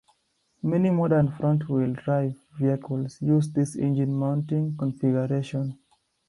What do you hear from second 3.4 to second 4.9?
this engine mounting